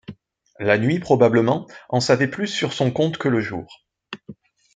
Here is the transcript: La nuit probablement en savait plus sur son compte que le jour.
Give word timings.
La 0.57 0.79
nuit 0.79 0.97
probablement 0.97 1.67
en 1.89 1.99
savait 1.99 2.27
plus 2.27 2.47
sur 2.47 2.73
son 2.73 2.89
compte 2.89 3.19
que 3.19 3.29
le 3.29 3.39
jour. 3.39 3.85